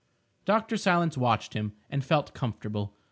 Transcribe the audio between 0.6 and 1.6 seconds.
Silence watched